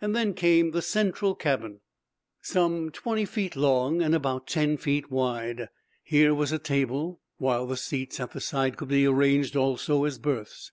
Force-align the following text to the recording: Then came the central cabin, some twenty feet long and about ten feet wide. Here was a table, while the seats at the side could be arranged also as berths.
Then 0.00 0.34
came 0.34 0.72
the 0.72 0.82
central 0.82 1.36
cabin, 1.36 1.78
some 2.40 2.90
twenty 2.90 3.24
feet 3.24 3.54
long 3.54 4.02
and 4.02 4.16
about 4.16 4.48
ten 4.48 4.76
feet 4.76 5.12
wide. 5.12 5.68
Here 6.02 6.34
was 6.34 6.50
a 6.50 6.58
table, 6.58 7.20
while 7.38 7.68
the 7.68 7.76
seats 7.76 8.18
at 8.18 8.32
the 8.32 8.40
side 8.40 8.76
could 8.76 8.88
be 8.88 9.06
arranged 9.06 9.54
also 9.54 10.02
as 10.06 10.18
berths. 10.18 10.72